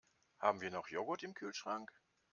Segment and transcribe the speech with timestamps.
[0.39, 1.91] Haben wir noch Joghurt im Kühlschrank?